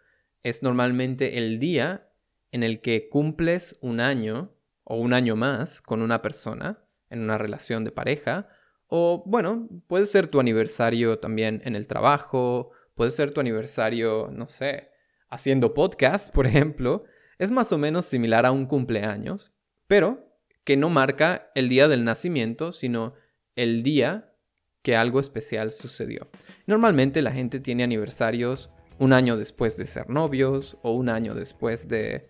es 0.43 0.63
normalmente 0.63 1.37
el 1.37 1.59
día 1.59 2.09
en 2.51 2.63
el 2.63 2.81
que 2.81 3.07
cumples 3.09 3.77
un 3.81 3.99
año 3.99 4.53
o 4.83 4.97
un 4.97 5.13
año 5.13 5.35
más 5.35 5.81
con 5.81 6.01
una 6.01 6.21
persona 6.21 6.83
en 7.09 7.21
una 7.21 7.37
relación 7.37 7.83
de 7.85 7.91
pareja. 7.91 8.49
O 8.93 9.23
bueno, 9.25 9.69
puede 9.87 10.05
ser 10.05 10.27
tu 10.27 10.41
aniversario 10.41 11.17
también 11.17 11.61
en 11.63 11.77
el 11.77 11.87
trabajo, 11.87 12.71
puede 12.93 13.11
ser 13.11 13.31
tu 13.31 13.39
aniversario, 13.39 14.29
no 14.33 14.49
sé, 14.49 14.89
haciendo 15.29 15.73
podcast, 15.73 16.33
por 16.33 16.45
ejemplo. 16.45 17.05
Es 17.39 17.51
más 17.51 17.71
o 17.71 17.77
menos 17.77 18.05
similar 18.05 18.45
a 18.45 18.51
un 18.51 18.65
cumpleaños, 18.65 19.53
pero 19.87 20.35
que 20.65 20.75
no 20.75 20.89
marca 20.89 21.51
el 21.55 21.69
día 21.69 21.87
del 21.87 22.03
nacimiento, 22.03 22.73
sino 22.73 23.13
el 23.55 23.81
día 23.81 24.35
que 24.81 24.97
algo 24.97 25.21
especial 25.21 25.71
sucedió. 25.71 26.29
Normalmente 26.67 27.21
la 27.21 27.31
gente 27.31 27.61
tiene 27.61 27.83
aniversarios 27.83 28.71
un 28.99 29.13
año 29.13 29.37
después 29.37 29.77
de 29.77 29.85
ser 29.85 30.09
novios 30.09 30.77
o 30.83 30.91
un 30.91 31.07
año 31.07 31.33
después 31.33 31.87
de 31.87 32.29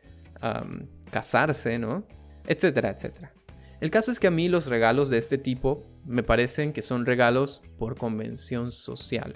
casarse, 1.09 1.79
¿no? 1.79 2.07
Etcétera, 2.45 2.91
etcétera. 2.91 3.33
El 3.79 3.89
caso 3.89 4.11
es 4.11 4.19
que 4.19 4.27
a 4.27 4.31
mí 4.31 4.47
los 4.47 4.67
regalos 4.67 5.09
de 5.09 5.17
este 5.17 5.39
tipo 5.39 5.87
me 6.05 6.23
parecen 6.23 6.73
que 6.73 6.81
son 6.81 7.05
regalos 7.05 7.61
por 7.77 7.97
convención 7.97 8.71
social. 8.71 9.33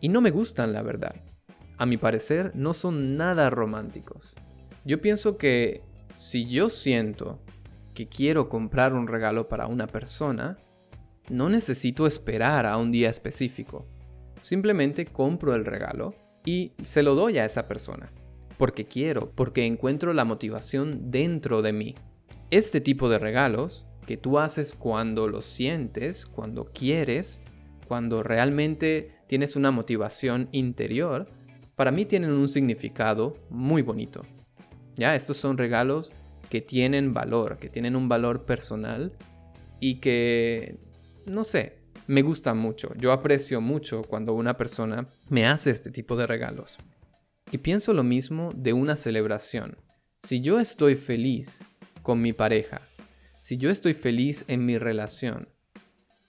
Y 0.00 0.08
no 0.08 0.20
me 0.20 0.30
gustan, 0.30 0.72
la 0.72 0.82
verdad. 0.82 1.14
A 1.78 1.86
mi 1.86 1.96
parecer, 1.96 2.52
no 2.54 2.72
son 2.72 3.16
nada 3.16 3.50
románticos. 3.50 4.34
Yo 4.84 5.00
pienso 5.00 5.36
que 5.36 5.82
si 6.16 6.46
yo 6.46 6.70
siento 6.70 7.40
que 7.94 8.08
quiero 8.08 8.48
comprar 8.48 8.94
un 8.94 9.06
regalo 9.06 9.48
para 9.48 9.66
una 9.66 9.86
persona, 9.86 10.58
no 11.28 11.48
necesito 11.48 12.06
esperar 12.06 12.66
a 12.66 12.76
un 12.76 12.92
día 12.92 13.10
específico. 13.10 13.86
Simplemente 14.40 15.06
compro 15.06 15.54
el 15.54 15.64
regalo 15.64 16.14
y 16.44 16.72
se 16.82 17.02
lo 17.02 17.14
doy 17.14 17.38
a 17.38 17.44
esa 17.44 17.66
persona. 17.66 18.12
Porque 18.58 18.86
quiero, 18.86 19.32
porque 19.32 19.66
encuentro 19.66 20.12
la 20.12 20.24
motivación 20.24 21.10
dentro 21.10 21.62
de 21.62 21.72
mí. 21.72 21.94
Este 22.50 22.80
tipo 22.80 23.08
de 23.08 23.18
regalos 23.18 23.85
que 24.06 24.16
tú 24.16 24.38
haces 24.38 24.72
cuando 24.72 25.28
lo 25.28 25.42
sientes, 25.42 26.26
cuando 26.26 26.66
quieres, 26.72 27.40
cuando 27.88 28.22
realmente 28.22 29.12
tienes 29.26 29.56
una 29.56 29.70
motivación 29.70 30.48
interior, 30.52 31.28
para 31.74 31.90
mí 31.90 32.06
tienen 32.06 32.30
un 32.30 32.48
significado 32.48 33.36
muy 33.50 33.82
bonito. 33.82 34.24
Ya, 34.94 35.14
estos 35.14 35.36
son 35.36 35.58
regalos 35.58 36.12
que 36.48 36.60
tienen 36.60 37.12
valor, 37.12 37.58
que 37.58 37.68
tienen 37.68 37.96
un 37.96 38.08
valor 38.08 38.46
personal 38.46 39.12
y 39.80 39.96
que, 39.96 40.78
no 41.26 41.44
sé, 41.44 41.80
me 42.06 42.22
gustan 42.22 42.56
mucho. 42.56 42.94
Yo 42.96 43.12
aprecio 43.12 43.60
mucho 43.60 44.02
cuando 44.02 44.32
una 44.32 44.56
persona 44.56 45.08
me 45.28 45.46
hace 45.46 45.70
este 45.70 45.90
tipo 45.90 46.16
de 46.16 46.26
regalos. 46.26 46.78
Y 47.50 47.58
pienso 47.58 47.92
lo 47.92 48.02
mismo 48.02 48.52
de 48.54 48.72
una 48.72 48.96
celebración. 48.96 49.76
Si 50.22 50.40
yo 50.40 50.58
estoy 50.60 50.96
feliz 50.96 51.64
con 52.02 52.22
mi 52.22 52.32
pareja, 52.32 52.80
si 53.46 53.58
yo 53.58 53.70
estoy 53.70 53.94
feliz 53.94 54.44
en 54.48 54.66
mi 54.66 54.76
relación 54.76 55.48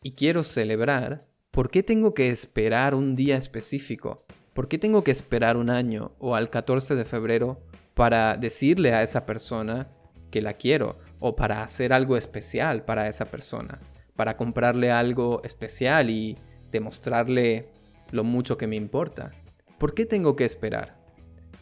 y 0.03 0.11
quiero 0.11 0.43
celebrar, 0.43 1.25
¿por 1.49 1.71
qué 1.71 1.81
tengo 1.81 2.13
que 2.13 2.29
esperar 2.29 2.93
un 2.93 3.15
día 3.15 3.37
específico? 3.37 4.27
¿Por 4.53 4.67
qué 4.67 4.77
tengo 4.77 5.03
que 5.03 5.09
esperar 5.09 5.57
un 5.57 5.71
año 5.71 6.11
o 6.19 6.35
al 6.35 6.51
14 6.51 6.93
de 6.93 7.05
febrero 7.05 7.59
para 7.95 8.37
decirle 8.37 8.93
a 8.93 9.01
esa 9.01 9.25
persona 9.25 9.87
que 10.29 10.43
la 10.43 10.53
quiero 10.53 10.99
o 11.19 11.35
para 11.35 11.63
hacer 11.63 11.91
algo 11.91 12.17
especial 12.17 12.85
para 12.85 13.07
esa 13.07 13.25
persona? 13.25 13.79
Para 14.15 14.37
comprarle 14.37 14.91
algo 14.91 15.41
especial 15.43 16.11
y 16.11 16.37
demostrarle 16.69 17.69
lo 18.11 18.23
mucho 18.25 18.59
que 18.59 18.67
me 18.67 18.75
importa. 18.75 19.31
¿Por 19.79 19.95
qué 19.95 20.05
tengo 20.05 20.35
que 20.35 20.45
esperar? 20.45 20.99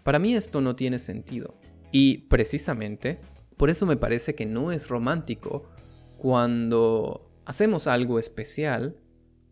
Para 0.04 0.20
mí 0.20 0.36
esto 0.36 0.60
no 0.60 0.76
tiene 0.76 1.00
sentido. 1.00 1.56
Y 1.94 2.28
precisamente 2.28 3.20
por 3.58 3.70
eso 3.70 3.86
me 3.86 3.98
parece 3.98 4.36
que 4.36 4.46
no 4.46 4.72
es 4.72 4.90
romántico 4.90 5.70
cuando 6.18 7.32
hacemos 7.46 7.88
algo 7.88 8.20
especial 8.20 8.98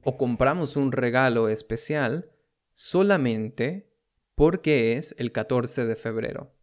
o 0.04 0.18
compramos 0.18 0.76
un 0.76 0.92
regalo 0.92 1.50
especial 1.50 2.32
solamente 2.74 3.94
porque 4.36 4.98
es 4.98 5.16
el 5.18 5.32
14 5.32 5.86
de 5.86 5.96
febrero. 5.96 6.56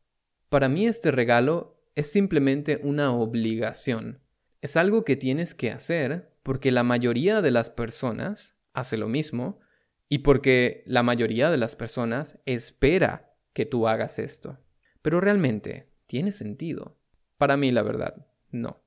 Para 0.48 0.68
mí 0.68 0.86
este 0.86 1.10
regalo 1.10 1.80
es 1.94 2.10
simplemente 2.10 2.80
una 2.82 3.12
obligación. 3.12 4.20
Es 4.60 4.76
algo 4.76 5.04
que 5.04 5.16
tienes 5.16 5.54
que 5.54 5.70
hacer 5.70 6.36
porque 6.42 6.72
la 6.72 6.82
mayoría 6.82 7.40
de 7.40 7.50
las 7.50 7.70
personas 7.70 8.56
hace 8.72 8.96
lo 8.96 9.08
mismo 9.08 9.60
y 10.08 10.18
porque 10.18 10.82
la 10.86 11.02
mayoría 11.02 11.50
de 11.50 11.56
las 11.56 11.76
personas 11.76 12.38
espera 12.44 13.34
que 13.52 13.64
tú 13.64 13.86
hagas 13.86 14.18
esto. 14.18 14.58
Pero 15.02 15.20
realmente, 15.20 15.92
¿tiene 16.06 16.32
sentido? 16.32 16.99
Para 17.40 17.56
mí, 17.56 17.72
la 17.72 17.82
verdad, 17.82 18.26
no. 18.50 18.82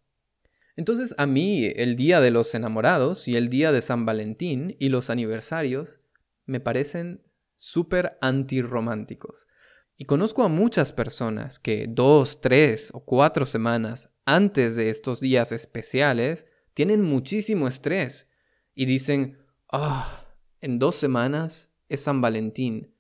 Entonces, 0.75 1.15
a 1.17 1.25
mí, 1.25 1.65
el 1.75 1.95
Día 1.95 2.22
de 2.22 2.29
los 2.29 2.53
Enamorados 2.53 3.27
y 3.27 3.36
el 3.36 3.50
Día 3.50 3.72
de 3.72 3.81
San 3.81 4.05
Valentín 4.05 4.75
y 4.77 4.89
los 4.89 5.10
aniversarios 5.10 5.98
me 6.45 6.60
parecen 6.60 7.24
súper 7.55 8.15
antirrománticos. 8.22 9.48
Y 9.98 10.05
conozco 10.05 10.43
a 10.43 10.50
muchas 10.50 10.93
personas 10.93 11.57
que 11.57 11.88
dos, 11.89 12.41
tres 12.41 12.91
o 12.93 13.03
cuatro 13.03 13.48
semanas 13.48 14.12
antes 14.24 14.75
de 14.75 14.91
estos 14.91 15.19
días 15.19 15.51
especiales 15.51 16.45
tienen 16.75 17.01
muchísimo 17.01 17.67
estrés 17.67 18.29
y 18.75 18.86
dicen, 18.86 19.39
ah, 19.72 20.27
en 20.62 20.77
dos 20.77 20.93
semanas 20.93 21.72
es 21.89 22.01
San 22.01 22.22
Valentín. 22.22 22.93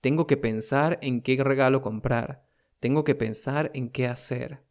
Tengo 0.00 0.26
que 0.26 0.38
pensar 0.38 0.98
en 1.02 1.20
qué 1.20 1.44
regalo 1.44 1.82
comprar. 1.82 2.46
Tengo 2.80 3.04
que 3.04 3.14
pensar 3.14 3.70
en 3.74 3.90
qué 3.90 4.06
hacer. 4.06 4.63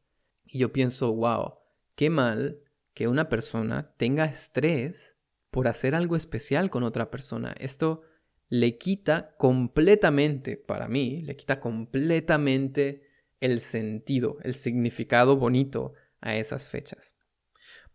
Y 0.53 0.59
yo 0.59 0.71
pienso, 0.71 1.11
wow, 1.11 1.55
qué 1.95 2.11
mal 2.11 2.61
que 2.93 3.07
una 3.07 3.27
persona 3.27 3.91
tenga 3.97 4.25
estrés 4.25 5.17
por 5.49 5.67
hacer 5.67 5.95
algo 5.95 6.15
especial 6.15 6.69
con 6.69 6.83
otra 6.83 7.09
persona. 7.09 7.55
Esto 7.59 8.03
le 8.49 8.77
quita 8.77 9.35
completamente, 9.37 10.57
para 10.57 10.87
mí, 10.87 11.19
le 11.21 11.35
quita 11.35 11.59
completamente 11.59 13.01
el 13.39 13.61
sentido, 13.61 14.37
el 14.43 14.53
significado 14.53 15.37
bonito 15.37 15.93
a 16.21 16.35
esas 16.35 16.69
fechas. 16.69 17.15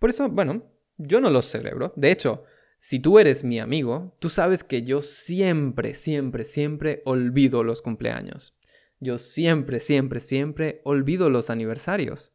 Por 0.00 0.10
eso, 0.10 0.28
bueno, 0.28 0.68
yo 0.96 1.20
no 1.20 1.30
los 1.30 1.48
celebro. 1.48 1.92
De 1.94 2.10
hecho, 2.10 2.42
si 2.80 2.98
tú 2.98 3.20
eres 3.20 3.44
mi 3.44 3.60
amigo, 3.60 4.16
tú 4.18 4.30
sabes 4.30 4.64
que 4.64 4.82
yo 4.82 5.00
siempre, 5.00 5.94
siempre, 5.94 6.44
siempre 6.44 7.02
olvido 7.04 7.62
los 7.62 7.82
cumpleaños. 7.82 8.56
Yo 8.98 9.18
siempre, 9.18 9.78
siempre, 9.78 10.18
siempre 10.18 10.80
olvido 10.82 11.30
los 11.30 11.50
aniversarios. 11.50 12.32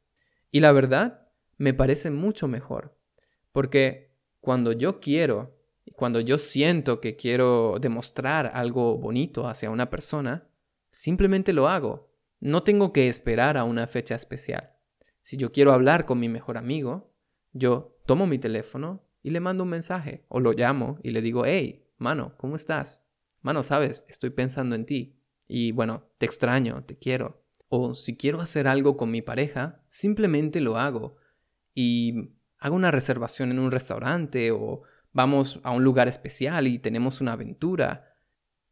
Y 0.53 0.60
la 0.60 0.72
verdad, 0.72 1.27
me 1.57 1.74
parece 1.74 2.12
mucho 2.12 2.48
mejor. 2.48 2.95
Porque 3.51 4.13
cuando 4.39 4.72
yo 4.72 5.00
quiero, 5.00 5.57
cuando 5.95 6.19
yo 6.19 6.38
siento 6.38 7.01
que 7.01 7.15
quiero 7.15 7.77
demostrar 7.81 8.51
algo 8.53 9.00
bonito 9.00 9.48
hacia 9.48 9.72
una 9.72 9.89
persona, 9.89 10.48
simplemente 10.91 11.53
lo 11.53 11.69
hago. 11.69 12.13
No 12.39 12.62
tengo 12.62 12.93
que 12.93 13.07
esperar 13.07 13.57
a 13.57 13.63
una 13.63 13.88
fecha 13.88 14.13
especial. 14.13 14.74
Si 15.22 15.38
yo 15.38 15.51
quiero 15.51 15.74
hablar 15.74 16.05
con 16.05 16.19
mi 16.19 16.29
mejor 16.29 16.60
amigo, 16.60 17.12
yo 17.51 17.98
tomo 18.05 18.27
mi 18.27 18.38
teléfono 18.38 19.03
y 19.24 19.31
le 19.31 19.39
mando 19.39 19.63
un 19.63 19.72
mensaje 19.72 20.24
o 20.27 20.39
lo 20.39 20.51
llamo 20.51 21.00
y 21.01 21.10
le 21.10 21.24
digo, 21.24 21.48
hey, 21.48 21.88
mano, 21.98 22.36
¿cómo 22.38 22.55
estás? 22.55 23.01
Mano, 23.41 23.63
sabes, 23.63 24.05
estoy 24.07 24.29
pensando 24.29 24.75
en 24.75 24.86
ti. 24.86 25.17
Y 25.48 25.72
bueno, 25.72 26.12
te 26.19 26.27
extraño, 26.27 26.83
te 26.83 26.95
quiero. 27.00 27.42
O 27.75 27.96
si 27.96 28.15
quiero 28.15 28.39
hacer 28.39 28.68
algo 28.68 28.98
con 28.98 29.10
mi 29.10 29.24
pareja, 29.24 29.82
simplemente 29.88 30.62
lo 30.62 30.77
hago. 30.77 31.15
Y 31.74 32.36
hago 32.60 32.75
una 32.75 32.92
reservación 32.92 33.50
en 33.50 33.58
un 33.58 33.72
restaurante 33.72 34.51
o 34.51 34.84
vamos 35.12 35.60
a 35.63 35.72
un 35.72 35.84
lugar 35.84 36.08
especial 36.08 36.68
y 36.68 36.77
tenemos 36.77 37.20
una 37.20 37.34
aventura. 37.34 38.15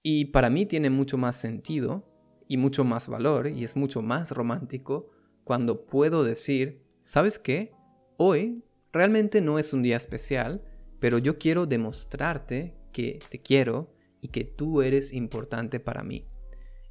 Y 0.03 0.25
para 0.25 0.51
mí 0.51 0.67
tiene 0.67 0.91
mucho 0.91 1.17
más 1.17 1.35
sentido 1.35 2.13
y 2.47 2.57
mucho 2.57 2.83
más 2.83 3.07
valor 3.07 3.47
y 3.47 3.63
es 3.63 3.75
mucho 3.75 4.03
más 4.03 4.29
romántico 4.33 5.09
cuando 5.43 5.87
puedo 5.87 6.23
decir, 6.23 6.85
¿sabes 7.01 7.39
qué? 7.39 7.73
Hoy 8.17 8.63
realmente 8.93 9.41
no 9.41 9.57
es 9.57 9.73
un 9.73 9.81
día 9.81 9.97
especial, 9.97 10.63
pero 10.99 11.17
yo 11.17 11.39
quiero 11.39 11.65
demostrarte 11.65 12.77
que 12.93 13.17
te 13.31 13.41
quiero 13.41 13.95
y 14.21 14.27
que 14.27 14.43
tú 14.43 14.83
eres 14.83 15.11
importante 15.11 15.79
para 15.79 16.03
mí. 16.03 16.27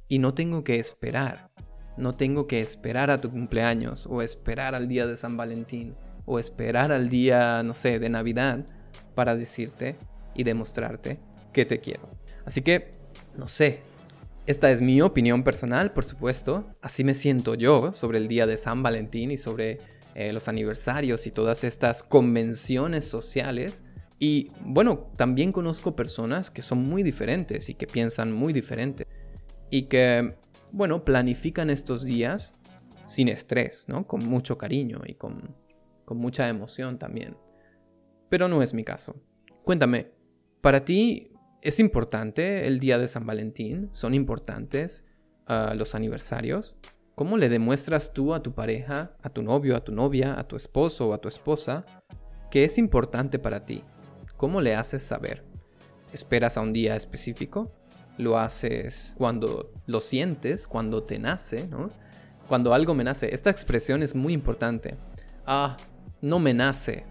Y 0.09 0.19
no 0.19 0.33
tengo 0.33 0.65
que 0.65 0.77
esperar 0.77 1.51
no 1.97 2.15
tengo 2.15 2.47
que 2.47 2.59
esperar 2.59 3.11
a 3.11 3.19
tu 3.19 3.29
cumpleaños 3.29 4.07
o 4.09 4.21
esperar 4.21 4.75
al 4.75 4.87
día 4.87 5.05
de 5.07 5.15
San 5.15 5.37
Valentín 5.37 5.95
o 6.25 6.39
esperar 6.39 6.91
al 6.91 7.09
día, 7.09 7.63
no 7.63 7.73
sé, 7.73 7.99
de 7.99 8.09
Navidad 8.09 8.65
para 9.15 9.35
decirte 9.35 9.97
y 10.35 10.43
demostrarte 10.43 11.19
que 11.53 11.65
te 11.65 11.79
quiero. 11.79 12.09
Así 12.45 12.61
que, 12.61 12.93
no 13.37 13.47
sé, 13.47 13.81
esta 14.47 14.71
es 14.71 14.81
mi 14.81 15.01
opinión 15.01 15.43
personal, 15.43 15.91
por 15.93 16.03
supuesto. 16.03 16.65
Así 16.81 17.03
me 17.03 17.15
siento 17.15 17.55
yo 17.55 17.93
sobre 17.93 18.17
el 18.17 18.27
día 18.27 18.47
de 18.47 18.57
San 18.57 18.81
Valentín 18.81 19.31
y 19.31 19.37
sobre 19.37 19.79
eh, 20.15 20.33
los 20.33 20.47
aniversarios 20.47 21.27
y 21.27 21.31
todas 21.31 21.63
estas 21.63 22.03
convenciones 22.03 23.07
sociales. 23.07 23.83
Y 24.19 24.49
bueno, 24.65 25.11
también 25.15 25.51
conozco 25.51 25.95
personas 25.95 26.51
que 26.51 26.61
son 26.61 26.79
muy 26.79 27.03
diferentes 27.03 27.69
y 27.69 27.75
que 27.75 27.87
piensan 27.87 28.31
muy 28.31 28.51
diferente. 28.51 29.05
Y 29.69 29.83
que 29.83 30.35
bueno, 30.71 31.03
planifican 31.03 31.69
estos 31.69 32.03
días 32.05 32.53
sin 33.05 33.27
estrés, 33.27 33.85
¿no? 33.87 34.07
Con 34.07 34.25
mucho 34.27 34.57
cariño 34.57 35.01
y 35.05 35.15
con, 35.15 35.55
mucha 36.09 36.49
emoción 36.49 36.99
también. 36.99 37.37
Pero 38.27 38.49
no 38.49 38.61
es 38.61 38.73
mi 38.73 38.83
caso. 38.83 39.15
Cuéntame, 39.63 40.11
¿para 40.59 40.83
ti 40.83 41.31
es 41.61 41.79
importante 41.79 42.67
el 42.67 42.79
día 42.79 42.97
de 42.97 43.07
San 43.07 43.25
Valentín? 43.25 43.87
¿Son 43.93 44.13
importantes 44.13 45.05
ah, 45.47 45.73
los 45.73 45.95
aniversarios? 45.95 46.75
¿Cómo 47.15 47.37
le 47.37 47.47
demuestras 47.47 48.11
tú 48.11 48.33
a 48.33 48.41
tu 48.41 48.53
pareja, 48.53 49.15
a 49.21 49.29
tu 49.29 49.41
novio, 49.41 49.77
a 49.77 49.85
tu 49.85 49.93
novia, 49.93 50.37
a 50.37 50.47
tu 50.49 50.57
esposo 50.57 51.07
o 51.07 51.13
a 51.13 51.21
tu 51.21 51.29
esposa 51.29 51.85
que 52.49 52.65
es 52.65 52.77
importante 52.77 53.39
para 53.39 53.65
ti? 53.65 53.83
¿Cómo 54.35 54.59
le 54.59 54.75
haces 54.75 55.03
saber? 55.03 55.45
¿Esperas 56.11 56.57
a 56.57 56.61
un 56.61 56.73
día 56.73 56.97
específico? 56.97 57.71
Lo 58.17 58.37
haces 58.37 59.13
cuando 59.17 59.71
lo 59.85 59.99
sientes, 59.99 60.67
cuando 60.67 61.03
te 61.03 61.19
nace. 61.19 61.69
Cuando 62.47 62.73
algo 62.73 62.93
me 62.93 63.03
nace. 63.03 63.33
Esta 63.33 63.49
expresión 63.49 64.03
es 64.03 64.15
muy 64.15 64.33
importante. 64.33 64.97
Ah, 65.45 65.77
no 66.21 66.39
me 66.39 66.53
nace. 66.53 67.05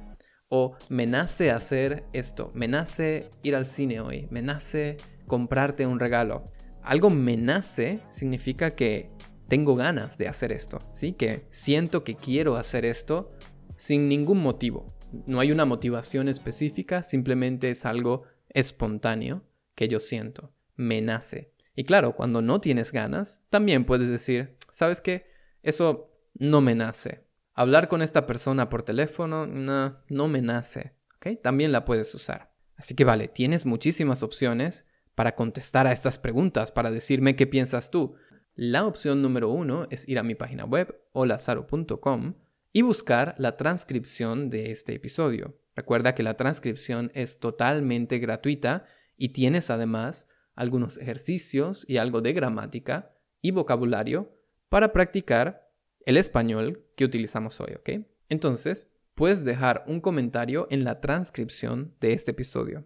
o 0.50 0.76
me 0.88 1.06
nace 1.06 1.50
hacer 1.52 2.04
esto, 2.12 2.50
me 2.54 2.68
nace 2.68 3.30
ir 3.42 3.54
al 3.54 3.66
cine 3.66 4.00
hoy, 4.00 4.26
me 4.30 4.42
nace 4.42 4.96
comprarte 5.26 5.86
un 5.86 6.00
regalo. 6.00 6.44
Algo 6.82 7.08
me 7.08 7.36
nace 7.36 8.00
significa 8.10 8.72
que 8.72 9.10
tengo 9.48 9.76
ganas 9.76 10.18
de 10.18 10.28
hacer 10.28 10.52
esto, 10.52 10.80
¿sí? 10.90 11.12
Que 11.12 11.46
siento 11.50 12.02
que 12.02 12.16
quiero 12.16 12.56
hacer 12.56 12.84
esto 12.84 13.30
sin 13.76 14.08
ningún 14.08 14.42
motivo. 14.42 14.86
No 15.26 15.38
hay 15.40 15.52
una 15.52 15.64
motivación 15.64 16.28
específica, 16.28 17.02
simplemente 17.04 17.70
es 17.70 17.86
algo 17.86 18.24
espontáneo 18.48 19.44
que 19.76 19.86
yo 19.86 20.00
siento, 20.00 20.52
me 20.80 21.02
nace. 21.02 21.52
Y 21.76 21.84
claro, 21.84 22.16
cuando 22.16 22.40
no 22.40 22.60
tienes 22.60 22.90
ganas, 22.90 23.42
también 23.50 23.84
puedes 23.84 24.08
decir, 24.08 24.56
¿sabes 24.70 25.00
qué? 25.00 25.26
Eso 25.62 26.10
no 26.34 26.60
me 26.60 26.74
nace. 26.74 27.26
Hablar 27.52 27.88
con 27.88 28.00
esta 28.00 28.26
persona 28.26 28.70
por 28.70 28.82
teléfono, 28.82 29.46
no, 29.46 29.98
no 30.08 30.28
me 30.28 30.40
nace. 30.40 30.94
¿ok? 31.16 31.40
También 31.42 31.70
la 31.70 31.84
puedes 31.84 32.14
usar. 32.14 32.54
Así 32.76 32.94
que 32.94 33.04
vale, 33.04 33.28
tienes 33.28 33.66
muchísimas 33.66 34.22
opciones 34.22 34.86
para 35.14 35.34
contestar 35.34 35.86
a 35.86 35.92
estas 35.92 36.18
preguntas, 36.18 36.72
para 36.72 36.90
decirme 36.90 37.36
qué 37.36 37.46
piensas 37.46 37.90
tú. 37.90 38.14
La 38.54 38.86
opción 38.86 39.20
número 39.20 39.50
uno 39.50 39.86
es 39.90 40.08
ir 40.08 40.18
a 40.18 40.22
mi 40.22 40.34
página 40.34 40.64
web, 40.64 40.98
holazaro.com, 41.12 42.36
y 42.72 42.82
buscar 42.82 43.34
la 43.36 43.58
transcripción 43.58 44.48
de 44.48 44.70
este 44.70 44.94
episodio. 44.94 45.58
Recuerda 45.76 46.14
que 46.14 46.22
la 46.22 46.38
transcripción 46.38 47.10
es 47.14 47.38
totalmente 47.38 48.18
gratuita 48.18 48.86
y 49.16 49.30
tienes 49.30 49.68
además 49.68 50.26
algunos 50.60 50.98
ejercicios 50.98 51.86
y 51.88 51.96
algo 51.96 52.20
de 52.20 52.34
gramática 52.34 53.14
y 53.40 53.50
vocabulario 53.50 54.30
para 54.68 54.92
practicar 54.92 55.72
el 56.04 56.18
español 56.18 56.84
que 56.96 57.06
utilizamos 57.06 57.58
hoy, 57.60 57.76
¿ok? 57.78 58.06
Entonces, 58.28 58.86
puedes 59.14 59.46
dejar 59.46 59.84
un 59.86 60.02
comentario 60.02 60.66
en 60.70 60.84
la 60.84 61.00
transcripción 61.00 61.94
de 61.98 62.12
este 62.12 62.32
episodio. 62.32 62.84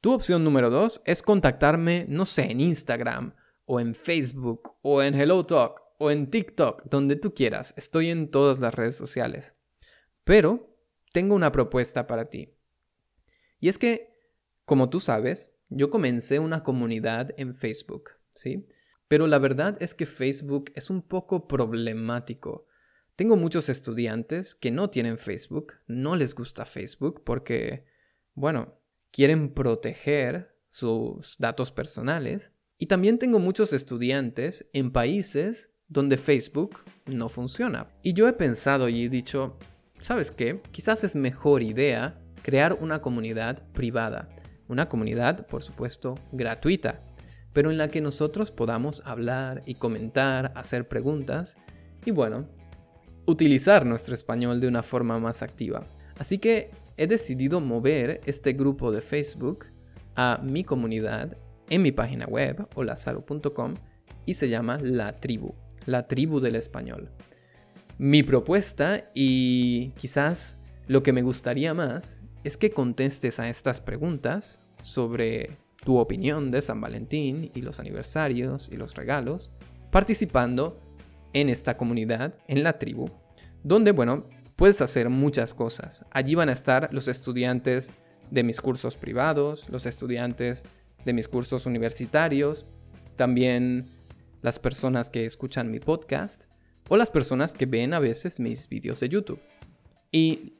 Tu 0.00 0.12
opción 0.12 0.44
número 0.44 0.70
dos 0.70 1.02
es 1.04 1.22
contactarme, 1.22 2.06
no 2.08 2.24
sé, 2.24 2.52
en 2.52 2.60
Instagram 2.60 3.34
o 3.64 3.80
en 3.80 3.92
Facebook 3.96 4.76
o 4.82 5.02
en 5.02 5.14
HelloTalk 5.14 5.82
o 5.98 6.12
en 6.12 6.30
TikTok, 6.30 6.84
donde 6.84 7.16
tú 7.16 7.34
quieras. 7.34 7.74
Estoy 7.76 8.10
en 8.10 8.30
todas 8.30 8.60
las 8.60 8.72
redes 8.72 8.94
sociales. 8.94 9.56
Pero 10.22 10.72
tengo 11.12 11.34
una 11.34 11.50
propuesta 11.50 12.06
para 12.06 12.30
ti. 12.30 12.54
Y 13.58 13.70
es 13.70 13.76
que, 13.76 14.14
como 14.64 14.88
tú 14.88 15.00
sabes, 15.00 15.55
yo 15.70 15.90
comencé 15.90 16.38
una 16.38 16.62
comunidad 16.62 17.30
en 17.36 17.54
Facebook, 17.54 18.10
¿sí? 18.30 18.66
Pero 19.08 19.26
la 19.26 19.38
verdad 19.38 19.76
es 19.80 19.94
que 19.94 20.06
Facebook 20.06 20.72
es 20.74 20.90
un 20.90 21.02
poco 21.02 21.46
problemático. 21.46 22.66
Tengo 23.14 23.36
muchos 23.36 23.68
estudiantes 23.68 24.54
que 24.54 24.70
no 24.70 24.90
tienen 24.90 25.18
Facebook, 25.18 25.74
no 25.86 26.16
les 26.16 26.34
gusta 26.34 26.66
Facebook 26.66 27.22
porque, 27.24 27.86
bueno, 28.34 28.78
quieren 29.10 29.54
proteger 29.54 30.56
sus 30.68 31.36
datos 31.38 31.72
personales. 31.72 32.52
Y 32.78 32.86
también 32.86 33.18
tengo 33.18 33.38
muchos 33.38 33.72
estudiantes 33.72 34.68
en 34.72 34.92
países 34.92 35.70
donde 35.88 36.18
Facebook 36.18 36.80
no 37.06 37.28
funciona. 37.28 37.88
Y 38.02 38.12
yo 38.12 38.28
he 38.28 38.32
pensado 38.32 38.88
y 38.88 39.04
he 39.04 39.08
dicho, 39.08 39.56
¿sabes 40.00 40.30
qué? 40.30 40.60
Quizás 40.72 41.04
es 41.04 41.16
mejor 41.16 41.62
idea 41.62 42.20
crear 42.42 42.74
una 42.74 43.00
comunidad 43.00 43.66
privada. 43.72 44.28
Una 44.68 44.88
comunidad, 44.88 45.46
por 45.46 45.62
supuesto, 45.62 46.18
gratuita 46.32 47.02
pero 47.56 47.70
en 47.70 47.78
la 47.78 47.88
que 47.88 48.02
nosotros 48.02 48.50
podamos 48.50 49.02
hablar 49.06 49.62
y 49.64 49.76
comentar, 49.76 50.52
hacer 50.54 50.88
preguntas 50.88 51.56
y 52.04 52.10
bueno, 52.10 52.46
utilizar 53.24 53.86
nuestro 53.86 54.14
español 54.14 54.60
de 54.60 54.68
una 54.68 54.82
forma 54.82 55.18
más 55.18 55.40
activa. 55.40 55.86
Así 56.18 56.36
que 56.36 56.70
he 56.98 57.06
decidido 57.06 57.62
mover 57.62 58.20
este 58.26 58.52
grupo 58.52 58.92
de 58.92 59.00
Facebook 59.00 59.68
a 60.16 60.38
mi 60.44 60.64
comunidad 60.64 61.38
en 61.70 61.80
mi 61.80 61.92
página 61.92 62.26
web 62.26 62.68
holazaro.com 62.74 63.72
y 64.26 64.34
se 64.34 64.50
llama 64.50 64.78
La 64.82 65.14
Tribu, 65.14 65.54
la 65.86 66.06
tribu 66.08 66.40
del 66.40 66.56
español. 66.56 67.08
Mi 67.96 68.22
propuesta 68.22 69.10
y 69.14 69.92
quizás 69.92 70.58
lo 70.88 71.02
que 71.02 71.14
me 71.14 71.22
gustaría 71.22 71.72
más 71.72 72.20
es 72.44 72.58
que 72.58 72.68
contestes 72.68 73.40
a 73.40 73.48
estas 73.48 73.80
preguntas 73.80 74.60
sobre 74.80 75.50
tu 75.84 75.98
opinión 75.98 76.50
de 76.50 76.62
San 76.62 76.80
Valentín 76.80 77.50
y 77.54 77.62
los 77.62 77.80
aniversarios 77.80 78.68
y 78.72 78.76
los 78.76 78.94
regalos, 78.94 79.52
participando 79.90 80.80
en 81.32 81.48
esta 81.48 81.76
comunidad, 81.76 82.34
en 82.48 82.62
la 82.62 82.78
tribu, 82.78 83.10
donde, 83.62 83.92
bueno, 83.92 84.26
puedes 84.56 84.80
hacer 84.80 85.10
muchas 85.10 85.54
cosas. 85.54 86.04
Allí 86.10 86.34
van 86.34 86.48
a 86.48 86.52
estar 86.52 86.88
los 86.92 87.08
estudiantes 87.08 87.92
de 88.30 88.42
mis 88.42 88.60
cursos 88.60 88.96
privados, 88.96 89.68
los 89.68 89.86
estudiantes 89.86 90.64
de 91.04 91.12
mis 91.12 91.28
cursos 91.28 91.66
universitarios, 91.66 92.66
también 93.16 93.86
las 94.42 94.58
personas 94.58 95.10
que 95.10 95.24
escuchan 95.24 95.70
mi 95.70 95.78
podcast 95.78 96.44
o 96.88 96.96
las 96.96 97.10
personas 97.10 97.52
que 97.52 97.66
ven 97.66 97.94
a 97.94 97.98
veces 97.98 98.40
mis 98.40 98.68
vídeos 98.68 99.00
de 99.00 99.08
YouTube. 99.08 99.40
Y 100.10 100.54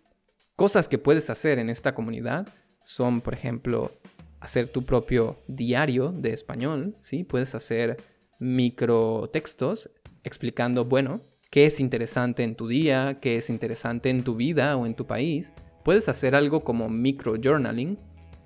cosas 0.56 0.88
que 0.88 0.98
puedes 0.98 1.30
hacer 1.30 1.58
en 1.58 1.70
esta 1.70 1.94
comunidad 1.94 2.48
son, 2.86 3.20
por 3.20 3.34
ejemplo, 3.34 3.90
hacer 4.38 4.68
tu 4.68 4.84
propio 4.84 5.42
diario 5.48 6.12
de 6.12 6.30
español, 6.30 6.96
¿sí? 7.00 7.24
Puedes 7.24 7.56
hacer 7.56 7.96
microtextos 8.38 9.90
explicando, 10.22 10.84
bueno, 10.84 11.20
qué 11.50 11.66
es 11.66 11.80
interesante 11.80 12.44
en 12.44 12.54
tu 12.54 12.68
día, 12.68 13.18
qué 13.20 13.38
es 13.38 13.50
interesante 13.50 14.08
en 14.08 14.22
tu 14.22 14.36
vida 14.36 14.76
o 14.76 14.86
en 14.86 14.94
tu 14.94 15.04
país. 15.04 15.52
Puedes 15.84 16.08
hacer 16.08 16.36
algo 16.36 16.62
como 16.62 16.88
microjournaling. 16.88 17.98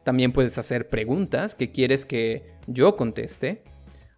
También 0.05 0.33
puedes 0.33 0.57
hacer 0.57 0.89
preguntas 0.89 1.55
que 1.55 1.71
quieres 1.71 2.07
que 2.07 2.55
yo 2.67 2.97
conteste. 2.97 3.63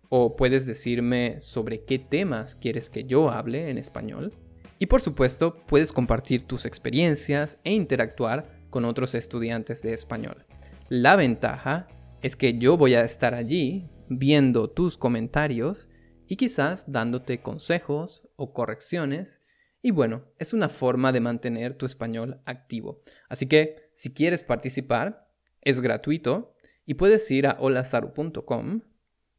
O 0.09 0.37
puedes 0.37 0.67
decirme 0.67 1.41
sobre 1.41 1.83
qué 1.85 1.99
temas 1.99 2.55
quieres 2.55 2.91
que 2.91 3.03
yo 3.03 3.29
hable 3.29 3.71
en 3.71 3.77
español. 3.77 4.33
Y 4.79 4.87
por 4.87 5.01
supuesto, 5.01 5.57
puedes 5.67 5.93
compartir 5.93 6.47
tus 6.47 6.65
experiencias 6.65 7.59
e 7.65 7.73
interactuar 7.73 8.62
con 8.73 8.85
otros 8.87 9.15
estudiantes 9.15 9.83
de 9.83 9.93
español. 9.93 10.47
La 10.89 11.15
ventaja 11.15 11.87
es 12.23 12.35
que 12.35 12.59
yo 12.59 12.77
voy 12.77 12.95
a 12.95 13.05
estar 13.05 13.35
allí 13.35 13.89
viendo 14.09 14.71
tus 14.71 14.97
comentarios 14.97 15.89
y 16.27 16.37
quizás 16.37 16.91
dándote 16.91 17.43
consejos 17.43 18.29
o 18.37 18.55
correcciones. 18.55 19.43
Y 19.83 19.91
bueno, 19.91 20.25
es 20.39 20.55
una 20.55 20.69
forma 20.69 21.13
de 21.13 21.21
mantener 21.21 21.77
tu 21.77 21.85
español 21.85 22.41
activo. 22.47 23.03
Así 23.29 23.47
que 23.47 23.91
si 23.93 24.15
quieres 24.15 24.43
participar, 24.43 25.29
es 25.61 25.81
gratuito 25.81 26.55
y 26.87 26.95
puedes 26.95 27.31
ir 27.31 27.47
a 27.47 27.59
holazaru.com 27.61 28.81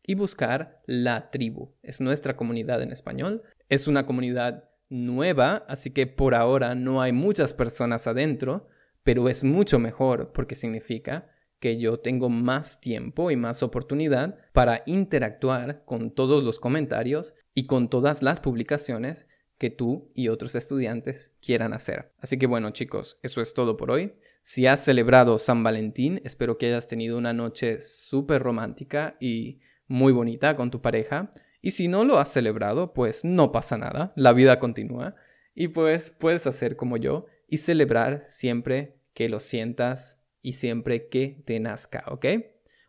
y 0.04 0.15
buscar 0.15 0.82
la 0.86 1.32
tribu. 1.32 1.74
Es 1.82 2.02
nuestra 2.02 2.36
comunidad 2.36 2.84
en 2.84 2.91
español. 2.91 3.41
Es 3.69 3.88
una 3.88 4.06
comunidad 4.06 4.69
nueva, 4.89 5.65
así 5.67 5.89
que 5.89 6.06
por 6.06 6.36
ahora 6.36 6.76
no 6.76 7.02
hay 7.02 7.13
muchas 7.13 7.54
personas 7.54 8.06
adentro, 8.06 8.67
pero 9.03 9.29
es 9.29 9.43
mucho 9.43 9.79
mejor 9.79 10.31
porque 10.33 10.55
significa 10.55 11.29
que 11.59 11.77
yo 11.77 11.99
tengo 11.99 12.29
más 12.29 12.81
tiempo 12.81 13.31
y 13.31 13.37
más 13.37 13.63
oportunidad 13.63 14.37
para 14.51 14.83
interactuar 14.85 15.85
con 15.85 16.11
todos 16.11 16.43
los 16.43 16.59
comentarios 16.59 17.35
y 17.53 17.67
con 17.67 17.89
todas 17.89 18.21
las 18.21 18.39
publicaciones 18.39 19.27
que 19.57 19.69
tú 19.69 20.11
y 20.13 20.27
otros 20.27 20.55
estudiantes 20.55 21.33
quieran 21.41 21.71
hacer. 21.71 22.11
Así 22.19 22.37
que 22.37 22.47
bueno 22.47 22.71
chicos, 22.71 23.17
eso 23.21 23.39
es 23.39 23.53
todo 23.53 23.77
por 23.77 23.91
hoy. 23.91 24.13
Si 24.41 24.67
has 24.67 24.83
celebrado 24.83 25.39
San 25.39 25.63
Valentín, 25.63 26.19
espero 26.25 26.57
que 26.57 26.65
hayas 26.65 26.87
tenido 26.87 27.17
una 27.17 27.31
noche 27.31 27.79
súper 27.81 28.41
romántica 28.41 29.15
y 29.21 29.61
muy 29.87 30.11
bonita 30.11 30.57
con 30.57 30.69
tu 30.69 30.81
pareja. 30.81 31.31
Y 31.61 31.71
si 31.71 31.87
no 31.87 32.03
lo 32.03 32.19
has 32.19 32.33
celebrado, 32.33 32.93
pues 32.93 33.23
no 33.23 33.53
pasa 33.53 33.77
nada, 33.77 34.11
la 34.17 34.33
vida 34.33 34.59
continúa. 34.59 35.15
Y 35.55 35.69
pues 35.69 36.09
puedes 36.09 36.45
hacer 36.45 36.75
como 36.75 36.97
yo 36.97 37.25
y 37.53 37.57
celebrar 37.57 38.23
siempre 38.25 38.97
que 39.13 39.29
lo 39.29 39.39
sientas 39.39 40.19
y 40.41 40.53
siempre 40.53 41.07
que 41.07 41.43
te 41.45 41.59
nazca, 41.59 42.03
¿ok? 42.07 42.25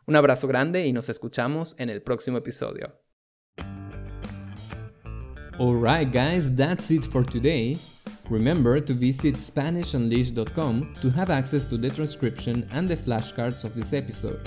Un 0.07 0.17
abrazo 0.17 0.49
grande 0.49 0.87
y 0.87 0.95
nos 0.95 1.11
escuchamos 1.11 1.77
en 1.79 1.91
el 1.91 2.01
próximo 2.01 2.39
episodio. 2.39 2.99
Alright 5.61 6.11
guys, 6.11 6.57
that's 6.57 6.91
it 6.91 7.05
for 7.05 7.27
today. 7.27 7.77
Remember 8.31 8.83
to 8.83 8.95
visit 8.95 9.37
SpanishUnleashed.com 9.37 10.95
to 10.95 11.11
have 11.11 11.31
access 11.31 11.67
to 11.69 11.77
the 11.77 11.91
transcription 11.91 12.67
and 12.73 12.89
the 12.89 12.97
flashcards 12.97 13.65
of 13.65 13.75
this 13.75 13.93
episode. 13.93 14.41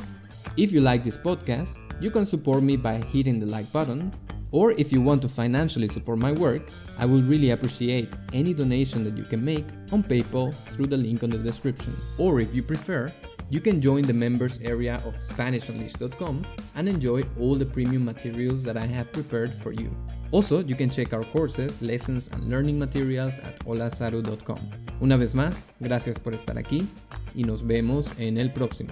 If 0.58 0.73
you 0.73 0.82
like 0.82 1.03
this 1.03 1.19
podcast, 1.19 1.77
you 2.01 2.10
can 2.10 2.25
support 2.25 2.63
me 2.63 2.75
by 2.75 3.03
hitting 3.13 3.39
the 3.39 3.45
like 3.45 3.71
button, 3.71 4.12
or 4.58 4.72
if 4.72 4.91
you 4.91 5.00
want 5.00 5.22
to 5.22 5.30
financially 5.30 5.88
support 5.88 6.17
my 6.17 6.32
work, 6.32 6.63
I 6.98 7.06
would 7.06 7.30
really 7.30 7.52
appreciate 7.52 8.10
any 8.34 8.56
donation 8.56 9.04
that 9.04 9.15
you 9.15 9.24
can 9.24 9.46
make 9.46 9.67
on 9.91 10.02
PayPal 10.02 10.52
through 10.74 10.88
the 10.88 10.98
link 10.98 11.22
on 11.22 11.30
the 11.30 11.38
description. 11.38 11.93
Or 12.17 12.41
if 12.41 12.56
you 12.56 12.63
prefer, 12.63 13.12
You 13.50 13.62
can 13.62 13.80
join 13.80 14.02
the 14.02 14.13
members 14.13 14.60
area 14.60 15.02
of 15.06 15.15
SpanishUnleashed.com 15.15 16.46
and 16.76 16.89
enjoy 16.89 17.24
all 17.39 17.56
the 17.56 17.65
premium 17.65 18.04
materials 18.04 18.62
that 18.63 18.76
I 18.76 18.86
have 18.86 19.10
prepared 19.13 19.54
for 19.54 19.72
you. 19.72 19.89
Also, 20.32 20.62
you 20.62 20.76
can 20.76 20.89
check 20.89 21.13
our 21.13 21.24
courses, 21.24 21.82
lessons, 21.82 22.28
and 22.34 22.50
learning 22.50 22.78
materials 22.78 23.39
at 23.39 23.58
holasaru.com. 23.63 24.60
Una 25.02 25.15
vez 25.15 25.34
más, 25.34 25.67
gracias 25.80 26.20
por 26.20 26.34
estar 26.34 26.58
aquí 26.58 26.86
y 27.34 27.43
nos 27.43 27.62
vemos 27.65 28.13
en 28.20 28.38
el 28.38 28.50
próximo. 28.50 28.91